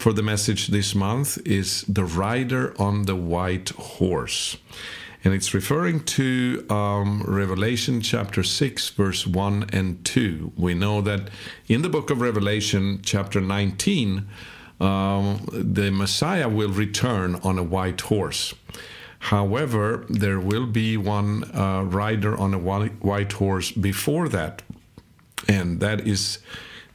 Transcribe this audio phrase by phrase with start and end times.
[0.00, 4.56] for the message this month is The Rider on the White Horse.
[5.22, 10.52] And it's referring to um, Revelation chapter 6, verse 1 and 2.
[10.56, 11.28] We know that
[11.68, 14.26] in the book of Revelation, chapter 19,
[14.80, 18.54] um, the Messiah will return on a white horse.
[19.18, 24.62] However, there will be one uh, rider on a white horse before that.
[25.46, 26.38] And that is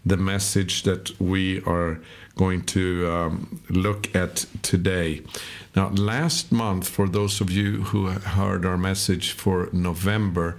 [0.06, 2.00] the message that we are
[2.36, 5.22] going to um, look at today.
[5.76, 10.58] Now, last month, for those of you who heard our message for November,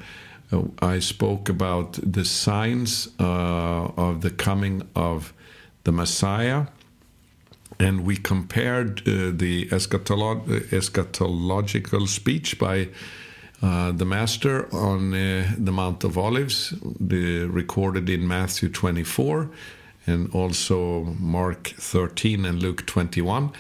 [0.52, 5.32] uh, I spoke about the signs uh, of the coming of
[5.84, 6.66] the Messiah
[7.78, 12.88] and we compared uh, the eschatolo- eschatological speech by
[13.62, 19.50] uh, the Master on uh, the Mount of Olives, the, recorded in Matthew 24,
[20.06, 23.52] and also Mark 13 and Luke 21.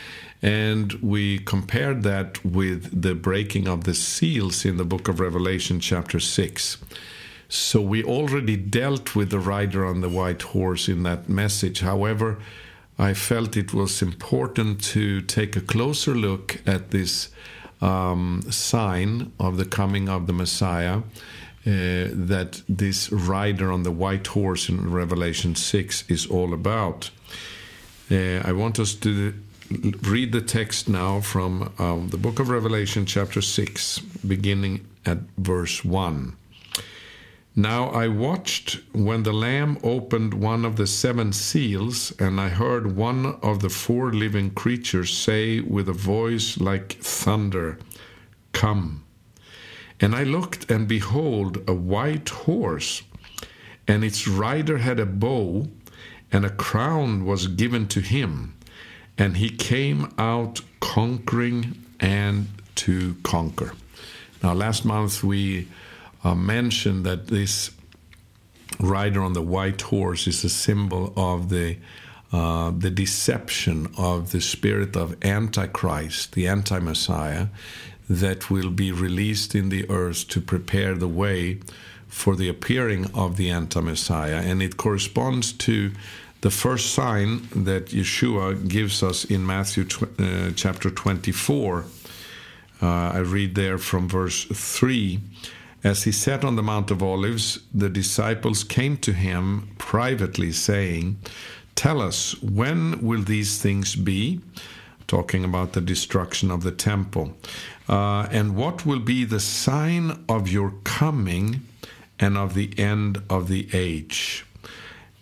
[0.42, 5.80] And we compared that with the breaking of the seals in the book of Revelation,
[5.80, 6.78] chapter 6.
[7.48, 11.80] So we already dealt with the rider on the white horse in that message.
[11.80, 12.38] However,
[12.98, 17.30] I felt it was important to take a closer look at this
[17.80, 21.02] um, sign of the coming of the Messiah.
[21.66, 27.10] Uh, that this rider on the white horse in Revelation 6 is all about.
[28.08, 29.34] Uh, I want us to
[30.02, 35.84] read the text now from um, the book of Revelation, chapter 6, beginning at verse
[35.84, 36.36] 1.
[37.58, 42.94] Now I watched when the Lamb opened one of the seven seals, and I heard
[42.94, 47.78] one of the four living creatures say with a voice like thunder,
[48.52, 49.04] Come.
[49.98, 53.02] And I looked, and behold, a white horse,
[53.88, 55.68] and its rider had a bow,
[56.30, 58.54] and a crown was given to him,
[59.16, 63.72] and he came out conquering and to conquer.
[64.42, 65.68] Now, last month we
[66.26, 67.70] uh, mentioned that this
[68.80, 71.76] rider on the white horse is a symbol of the
[72.32, 77.46] uh, the deception of the spirit of Antichrist, the anti Messiah,
[78.10, 81.60] that will be released in the earth to prepare the way
[82.08, 84.40] for the appearing of the anti Messiah.
[84.44, 85.92] And it corresponds to
[86.40, 91.84] the first sign that Yeshua gives us in Matthew tw- uh, chapter 24.
[92.82, 95.20] Uh, I read there from verse 3
[95.84, 101.18] as he sat on the Mount of Olives, the disciples came to him privately, saying,
[101.74, 104.40] Tell us, when will these things be?
[105.06, 107.36] Talking about the destruction of the temple.
[107.88, 111.62] Uh, and what will be the sign of your coming
[112.18, 114.44] and of the end of the age?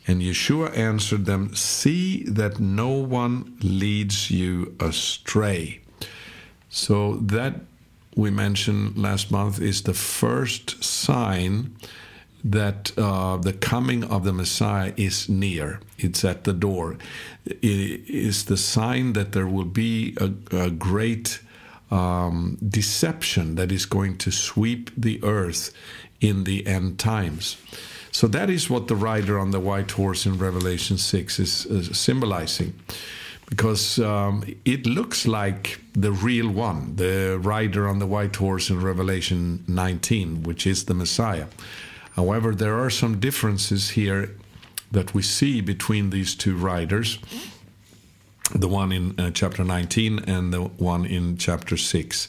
[0.06, 5.80] And Yeshua answered them, See that no one leads you astray.
[6.68, 7.60] So that
[8.16, 11.76] we mentioned last month is the first sign
[12.44, 15.80] that uh, the coming of the Messiah is near.
[15.98, 16.98] It's at the door.
[17.46, 21.40] It is the sign that there will be a, a great
[21.90, 25.72] um, deception that is going to sweep the earth
[26.20, 27.56] in the end times.
[28.10, 31.98] So that is what the rider on the white horse in Revelation 6 is, is
[31.98, 32.74] symbolizing
[33.48, 38.80] because um, it looks like the real one, the rider on the white horse in
[38.80, 41.46] Revelation 19, which is the Messiah.
[42.12, 44.34] However, there are some differences here
[44.90, 47.18] that we see between these two riders
[48.54, 52.28] the one in uh, chapter 19 and the one in chapter 6,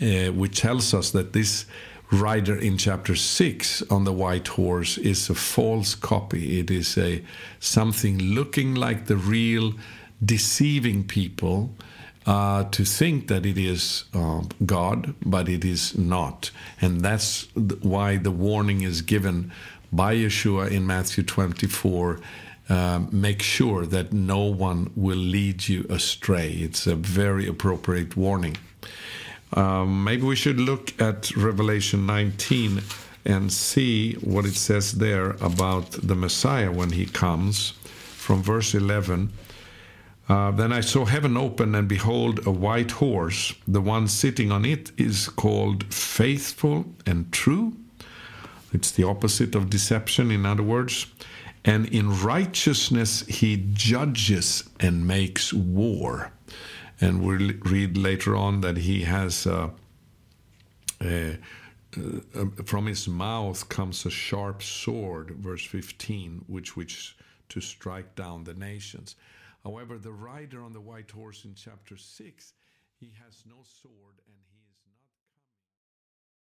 [0.00, 1.66] uh, which tells us that this
[2.10, 6.58] rider in chapter 6 on the white horse is a false copy.
[6.58, 7.22] It is a
[7.60, 9.74] something looking like the real
[10.24, 11.74] deceiving people
[12.26, 16.50] uh, to think that it is uh, God, but it is not.
[16.80, 17.48] And that's
[17.82, 19.52] why the warning is given
[19.92, 22.20] by Yeshua in Matthew 24
[22.68, 26.52] uh, make sure that no one will lead you astray.
[26.52, 28.56] It's a very appropriate warning.
[29.52, 32.80] Um, maybe we should look at Revelation 19
[33.24, 37.74] and see what it says there about the Messiah when he comes.
[38.16, 39.32] From verse 11
[40.32, 43.52] uh, then I saw heaven open, and behold, a white horse.
[43.68, 47.74] The one sitting on it is called Faithful and True.
[48.72, 51.06] It's the opposite of deception, in other words.
[51.66, 56.32] And in righteousness he judges and makes war.
[56.98, 59.46] And we'll read later on that he has.
[59.46, 59.68] Uh,
[60.98, 61.32] uh,
[61.94, 67.14] uh, from his mouth comes a sharp sword, verse 15, which which
[67.50, 69.14] to strike down the nations.
[69.64, 72.52] However, the rider on the white horse in chapter 6,
[72.98, 74.61] he has no sword and he